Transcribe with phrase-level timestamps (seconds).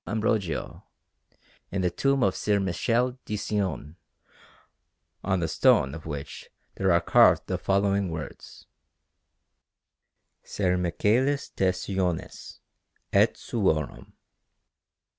[0.07, 0.83] Ambrogio,
[1.71, 3.97] in the tomb of Ser Michele di Cione,
[5.23, 8.65] on the stone of which there are carved the following words:
[10.41, 12.61] SER MICHÆLIS DE CIONIS,
[13.13, 14.13] ET SUORUM.